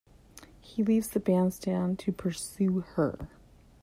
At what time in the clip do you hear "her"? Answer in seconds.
2.95-3.29